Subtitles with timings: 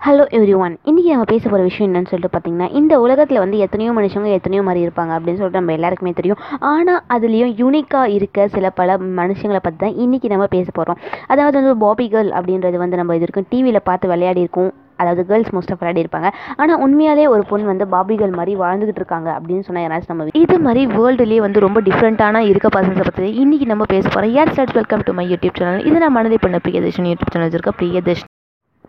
[0.00, 3.90] Hello every one இன்றைக்கி நம்ம பேச போகிற விஷயம் என்னன்னு சொல்லிட்டு பார்த்தீங்கன்னா இந்த உலகத்தில் வந்து எத்தனையோ
[3.96, 6.38] மனுஷங்க எத்தனையோ மாதிரி இருப்பாங்க அப்படின்னு சொல்லிட்டு நம்ம எல்லாருக்குமே தெரியும்.
[6.70, 11.00] ஆனால் அதுலேயும் யூனிக்காக இருக்க சில பல மனுஷங்களை பற்றி தான் இன்றைக்கி நம்ம பேச போகிறோம்
[11.32, 14.70] அதாவது வந்து பாபி கேர்ள் அப்படின்றது வந்து நம்ம இது இருக்கும் டிவியில் பார்த்து விளையாடி இருக்கோம்.
[15.00, 16.30] அதாவது கேர்ள்ஸ் மோஸ்ட் விளையாடி இருப்பாங்க.
[16.62, 20.82] ஆனால் உண்மையாலே ஒரு பொண்ணு வந்து பாபிகள் மாதிரி வாழ்ந்துகிட்டு இருக்காங்க அப்படின்னு சொன்னால் யாராச்சும் நம்ம இது மாதிரி
[20.96, 25.18] வேர்ல்டுலேயே வந்து ரொம்ப டிஃப்ரெண்ட்டான இருக்க பர்சன்ஸை பற்றி இன்றைக்கி நம்ம பேச போகிறோம் யார் start welcome to
[25.20, 28.29] my YouTube channel இது நான் மனதை பண்ண பிரியதர்ஷன் யூடியூப் சேனல் இருக்க பிரியதர்ஷன்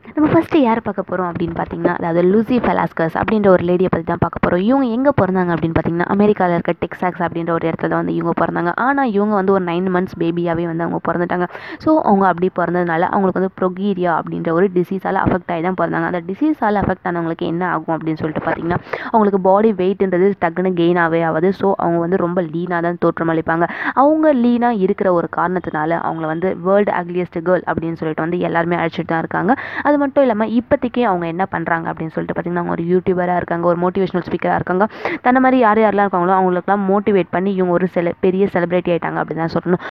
[0.06, 4.22] நம்ம ஃபஸ்ட்டு யார் பார்க்க போகிறோம் அப்படின்னு பார்த்தீங்கன்னா அதாவது லூசி ஃபெலாஸ்கஸ் அப்படின்ற ஒரு லேடியை பற்றி தான்
[4.24, 8.34] பார்க்க போகிறோம் இவங்க எங்கே பிறந்தாங்க அப்படின்னு பார்த்தீங்கன்னா அமெரிக்காவில் இருக்க டெக்ஸாக்ஸ் அப்படின்ற ஒரு இடத்துல வந்து இவங்க
[8.42, 8.72] பிறந்தாங்க.
[8.86, 11.48] ஆனால் இவங்க வந்து ஒரு நைன் மந்த்ஸ் பேபியாகவே வந்து அவங்க பிறந்துட்டாங்க.
[11.84, 16.10] ஸோ அவங்க அப்படி பிறந்ததுனால அவங்களுக்கு வந்து ப்ரொகீரியா அப்படின்ற ஒரு டிசீஸால் அஃபெக்ட் ஆகி தான் பிறந்தாங்க.
[16.12, 18.80] அந்த டிசீஸால் அஃபெக்ட் ஆனவங்களுக்கு என்ன ஆகும் அப்படின்னு சொல்லிட்டு பார்த்தீங்கன்னா
[19.12, 21.52] அவங்களுக்கு பாடி வெயிட்ன்றது டக்குன்னு கெயின் ஆகவே ஆகுது.
[21.62, 23.68] ஸோ அவங்க வந்து ரொம்ப லீனாக தான் தோற்றமளிப்பாங்க
[24.04, 29.12] அவங்க லீனாக இருக்கிற ஒரு காரணத்தினால அவங்கள வந்து வேர்ல்டு அக்லியஸ்ட் கேர்ள் அப்படின்னு சொல்லிட்டு வந்து எல்லாருமே அழைச்சிட்டு
[29.16, 29.52] தான் இருக்காங்க.
[29.92, 33.80] அது மட்டும் இல்லாமல் இப்போதைக்கு அவங்க என்ன பண்ணுறாங்க அப்படின்னு சொல்லிட்டு பார்த்தீங்கன்னா அவங்க ஒரு யூடியூபராக இருக்காங்க ஒரு
[33.86, 34.88] மோட்டிவேஷனல் ஸ்பீக்கராக இருக்காங்க.
[35.28, 39.46] தன்னை மாதிரி யார் யாரெல்லாம் இருக்காங்களோ அவங்களுக்குலாம் மோட்டிவேட் பண்ணி இவங்க ஒரு செல பெரிய செலிப்ரிட்டி ஆகிட்டாங்க அப்படின்னு
[39.46, 39.84] தான் சொல்லணும்.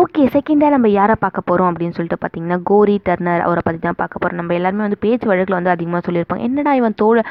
[0.00, 4.20] ஓகே செகண்டாக நம்ம யாரை பார்க்க போகிறோம் அப்படின்னு சொல்லிட்டு பார்த்தீங்கன்னா கோரி டர்னர் அவரை பற்றி தான் பார்க்க
[4.22, 6.42] போகிறோம் நம்ம எல்லாருமே வந்து பேச்சு வழக்கில் வந்து அதிகமாக சொல்லியிருப்பாங்க.
[6.48, 7.22] என்னடா இவன் தோலை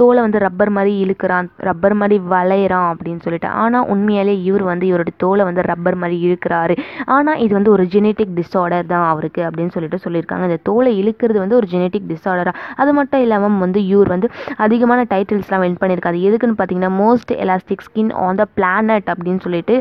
[0.00, 3.48] தோலை வந்து ரப்பர் மாதிரி இழுக்கிறான் ரப்பர் மாதிரி வளையிறான் அப்படின்னு சொல்லிட்டு.
[3.62, 6.76] ஆனால் உண்மையாலே இவர் வந்து இவருடைய தோலை வந்து ரப்பர் மாதிரி இழுக்கிறாரு.
[7.16, 10.46] ஆனால் இது வந்து ஒரு ஜெனட்டிக் டிஸார்டர் தான் அவருக்கு அப்படின்னு சொல்லிட்டு சொல்லியிருக்காங்க.
[10.50, 14.30] இந்த தோலை இழுக்கிறது வந்து ஒரு ஜெனட்டிக் டிஸார்டராக அது மட்டும் இல்லாமல் வந்து இவர் வந்து
[14.66, 16.20] அதிகமான டைட்டில்ஸ்லாம் வின் பண்ணியிருக்காரு.
[16.30, 19.76] எதுக்குன்னு பார்த்தீங்கன்னா most elastic skin on the planet அப்படின்னு சொல்லிட்டு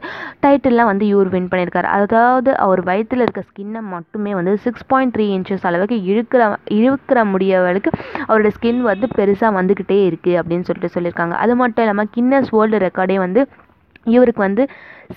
[0.45, 1.89] டைட்டில்லாம் வந்து இவர் வின் பண்ணியிருக்காரு.
[1.95, 6.44] அதாவது அதாவது அவர் வயிற்றில் இருக்க ஸ்கின்னை மட்டுமே வந்து சிக்ஸ் பாயிண்ட் த்ரீ இன்ச்சஸ் அளவுக்கு இழுக்கிற
[6.78, 7.90] இழுக்கிற முடியவளுக்கு
[8.28, 11.36] அவரோட ஸ்கின் வந்து பெருசாக வந்துக்கிட்டே இருக்குது அப்படின்னு சொல்லிட்டு சொல்லியிருக்காங்க.
[11.44, 13.44] அது மட்டும் இல்லாமல் கின்னஸ் வேர்ல்டு ரெக்கார்டே வந்து
[14.16, 14.66] இவருக்கு வந்து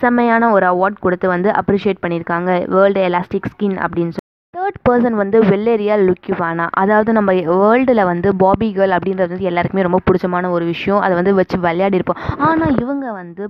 [0.02, 2.50] செம்மையான ஒரு அவார்ட் கொடுத்து வந்து அப்ரிஷியேட் பண்ணியிருக்காங்க.
[2.76, 4.25] வேர்ல்டு எலாஸ்டிக் ஸ்கின் அப்படின்னு சொல்லி
[4.66, 6.64] தேர்ட் பர்சன் வந்து வெள்ளேரியா லுக்கிவானா?
[6.82, 11.00] அதாவது நம்ம வேர்ல்டில் வந்து பாபி கேர்ள் அப்படின்றது வந்து எல்லாருக்குமே ரொம்ப பிடிச்சமான ஒரு விஷயம்.
[11.04, 12.18] அதை வந்து வச்சு விளையாடி இருப்போம்.
[12.46, 13.42] ஆனால் இவங்க வந்து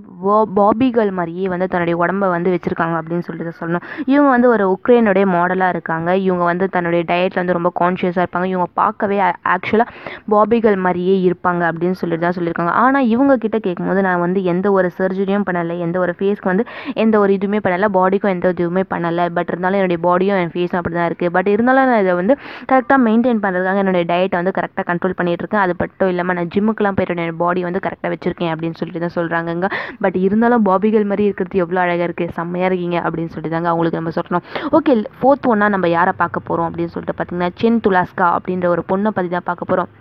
[0.59, 3.85] பாபி கேர்ள் மாதிரியே வந்து தன்னுடைய உடம்பை வந்து வச்சுருக்காங்க அப்படின்னு சொல்லிட்டு சொல்லணும்.
[4.13, 6.09] இவங்க வந்து ஒரு உக்ரைனுடைய மாடலாக இருக்காங்க.
[6.27, 8.49] இவங்க வந்து தன்னுடைய டயட்டில் வந்து ரொம்ப கான்ஷியஸாக இருப்பாங்க.
[8.53, 9.17] இவங்க பார்க்கவே
[9.55, 9.89] ஆக்சுவலாக
[10.35, 12.75] பாபி கேர்ள் மாதிரியே இருப்பாங்க அப்படின்னு சொல்லிட்டு தான் சொல்லியிருக்காங்க.
[12.83, 15.77] ஆனால் இவங்க கிட்ட கேட்கும்போது நான் வந்து எந்த ஒரு சர்ஜரியும் பண்ணலை.
[15.87, 16.67] எந்த ஒரு ஃபேஸ்க்கு வந்து
[17.05, 17.91] எந்த ஒரு இதுவுமே பண்ணலை.
[17.99, 19.27] பாடிக்கும் எந்த இதுவுமே பண்ணலை.
[19.39, 22.33] பட் இருந்தாலும் என்னுடைய பாடியும் என் ஃபேஸும் அப்படி தான் இருக்குது பட் இருந்தாலும் நான் இதை வந்து
[22.71, 27.15] கரெக்டாக மெயின்டைன் பண்ணுறதுக்காக என்னுடைய டயட்டை வந்து கரெக்டாக கண்ட்ரோல் பண்ணிகிட்ருக்கேன் அது மட்டும் இல்லாமல் நான் ஜிம்முக்கெலாம் போயிட்டு
[27.15, 29.69] என்னோட பாடி வந்து கரெக்டாக வச்சுருக்கேன் அப்படின்னு சொல்லிட்டு தான் சொல்கிறாங்கங்க
[30.01, 34.13] பட் இருந்தாலும் பாபிகள் மாதிரி இருக்கிறது எவ்வளோ அழகாக இருக்குது செம்மையாக இருக்கீங்க அப்படின்னு சொல்லிட்டு தாங்க அவங்களுக்கு நம்ம
[34.17, 34.45] சொல்லணும்.
[34.71, 39.09] ஓகே ஃபோர்த் ஒன்றா நம்ம யாரை பார்க்க போகிறோம் அப்படின்னு சொல்லிட்டு பார்த்தீங்கன்னா சென் துலாஸ்கா அப்படின்ற ஒரு பொண்ணை
[39.09, 39.91] பற்றி தான் பார்க்க போகிறோம்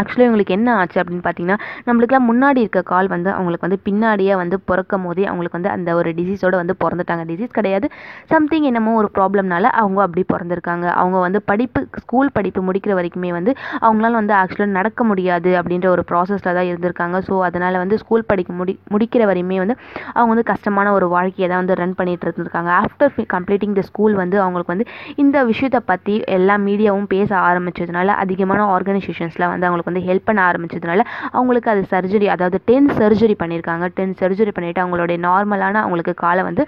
[0.00, 4.56] ஆக்சுவலி இவங்களுக்கு என்ன ஆச்சு அப்படின்னு பார்த்தீங்கன்னா நம்மளுக்குலாம் முன்னாடி இருக்க கால் வந்து அவங்களுக்கு வந்து பின்னாடியே வந்து
[4.70, 7.24] பிறக்கும் போதே அவங்களுக்கு வந்து அந்த ஒரு டிசீஸோட வந்து பிறந்துட்டாங்க.
[7.30, 7.86] டிசீஸ் கிடையாது.
[8.32, 10.86] சம்திங் என்னமோ ஒரு ப்ராப்ளம்னால அவங்க அப்படி பிறந்திருக்காங்க.
[11.02, 13.52] அவங்க வந்து படிப்பு ஸ்கூல் படிப்பு முடிக்கிற வரைக்குமே வந்து
[13.84, 17.16] அவங்களால வந்து ஆக்சுவலாக நடக்க முடியாது அப்படின்ற ஒரு ப்ராசஸில் தான் இருந்திருக்காங்க.
[17.28, 19.76] ஸோ அதனால் வந்து ஸ்கூல் படிக்க முடி முடிக்கிற வரையுமே வந்து
[20.16, 22.70] அவங்க வந்து கஷ்டமான ஒரு வாழ்க்கையை தான் வந்து ரன் பண்ணிகிட்டு இருந்திருக்காங்க.
[22.82, 24.86] ஆஃப்டர் கம்ப்ளீட்டிங் த ஸ்கூல் வந்து அவங்களுக்கு வந்து
[25.24, 31.06] இந்த விஷயத்தை பற்றி எல்லா மீடியாவும் பேச ஆரம்பித்ததுனால அதிகமான ஆர்கனைசேஷன்ஸில் வந்து அவங்களுக்கு வந்து ஹெல்ப் பண்ண ஆரம்பிச்சதுனால
[31.38, 36.64] அவங்களுக்கு அது சர்ஜரி அதாவது டென் சர்ஜரி பண்ணியிருக்காங்க டென் சர்ஜரி பண்ணிவிட்டு அவங்களுடைய நார்மலான அவங்களுக்கு காலை வந்து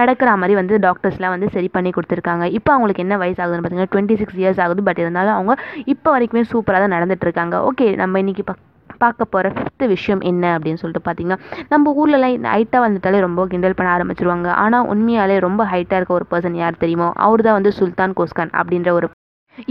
[0.00, 2.44] நடக்கிற மாதிரி வந்து டாக்டர்ஸ்லாம் வந்து சரி பண்ணி கொடுத்துருக்காங்க.
[2.58, 4.82] இப்போ அவங்களுக்கு என்ன வயசு ஆகுதுன்னு பார்த்தீங்கன்னா டுவெண்ட்டி சிக்ஸ் இயர்ஸ் ஆகுது.
[4.88, 5.54] பட் இருந்தாலும் அவங்க
[5.94, 8.54] இப்போ வரைக்குமே சூப்பராக தான் நடந்துட்டு இருக்காங்க ஓகே நம்ம இன்றைக்கி பா
[9.02, 11.38] பார்க்க போகிற ஃபிஃப்த்து விஷயம் என்ன அப்படின்னு சொல்லிட்டு பார்த்தீங்கன்னா
[11.72, 14.48] நம்ம ஊர்லலாம் ஹைட்டாக வந்துட்டாலே ரொம்ப கிண்டல் பண்ண ஆரம்பிச்சிருவாங்க.
[14.64, 17.08] ஆனால் உண்மையாலே ரொம்ப ஹைட்டாக இருக்க ஒரு பர்சன் யார் தெரியுமோ?
[17.26, 19.08] அவர் தான் வந்து சுல்தான் கோஸ்கான் அப்படின்ற ஒரு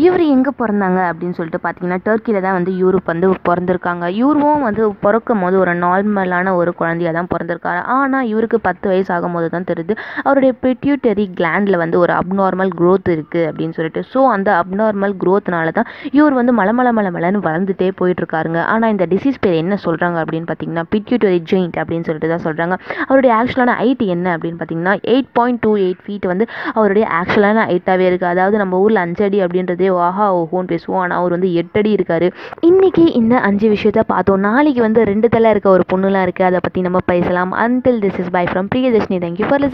[0.04, 4.06] இவர் எங்கே பிறந்தாங்க அப்படின்னு சொல்லிட்டு பார்த்தீங்கன்னா டர்க்கியில் தான் வந்து யூரோப் வந்து பிறந்திருக்காங்க.
[4.20, 7.82] இவரும் வந்து பிறக்கும் போது ஒரு நார்மலான ஒரு குழந்தையாக தான் பிறந்திருக்காரு.
[7.96, 9.96] ஆனால் இவருக்கு பத்து வயசு ஆகும்போது தான் தெரியுது
[10.26, 14.04] அவருடைய பிட்யூட்டரி கிளாண்டில் வந்து ஒரு அப்நார்மல் க்ரோத் இருக்குது அப்படின்னு சொல்லிட்டு.
[14.14, 18.62] ஸோ அந்த அப்நார்மல் க்ரோத்னால தான் இவர் வந்து மலமல மலமலன்னு வளர்ந்துட்டே போயிட்டுருக்காருங்க.
[18.76, 22.78] ஆனால் இந்த டிசீஸ் பேர் என்ன சொல்கிறாங்க அப்படின்னு பார்த்தீங்கன்னா பிட்யூட்டரி ஜெயிண்ட் அப்படின்னு சொல்லிட்டு தான் சொல்கிறாங்க
[23.10, 28.08] அவருடைய ஆக்சுவலான ஹைட் என்ன அப்படின்னு பார்த்தீங்கன்னா eight point two eight feet வந்து அவருடைய ஆக்சுவலான ஹைட்டாகவே
[28.12, 31.02] இருக்குது அதாவது நம்ம ஊரில் அஞ்சடி அப்படின்ற அப்படின்றதே வாஹா ஓஹோன்னு பேசுவோம்.
[31.04, 32.28] ஆனால் அவர் வந்து எட்டடி இருக்காரு.
[32.60, 34.40] இன்னைக்கு இந்த அஞ்சு விஷயத்த பார்த்தோம்.
[34.40, 37.52] நாளைக்கு வந்து ரெண்டு தலை இருக்க ஒரு பொண்ணுலாம் இருக்குது அதை பற்றி நம்ம பேசலாம்.
[37.54, 39.72] Until this is bye from Priyadarshini thank you for listen